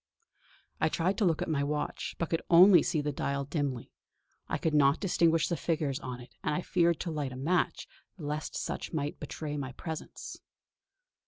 I 0.79 0.89
tried 0.89 1.15
to 1.19 1.25
look 1.25 1.43
at 1.43 1.47
my 1.47 1.63
watch, 1.63 2.15
but 2.17 2.31
could 2.31 2.41
only 2.49 2.81
see 2.81 3.01
the 3.01 3.11
dial 3.11 3.45
dimly; 3.45 3.91
I 4.47 4.57
could 4.57 4.73
not 4.73 4.99
distinguish 4.99 5.47
the 5.47 5.55
figures 5.55 5.99
on 5.99 6.19
it 6.19 6.33
and 6.43 6.55
I 6.55 6.61
feared 6.63 6.99
to 7.01 7.11
light 7.11 7.31
a 7.31 7.35
match 7.37 7.87
lest 8.17 8.55
such 8.57 8.93
might 8.93 9.19
betray 9.19 9.57
my 9.57 9.73
presence. 9.73 10.41